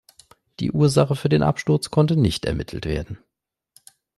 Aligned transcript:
Die 0.59 0.71
Ursache 0.71 1.15
für 1.15 1.29
den 1.29 1.43
Absturz 1.43 1.91
konnte 1.91 2.17
nicht 2.19 2.45
ermittelt 2.45 2.87
werden. 2.87 3.19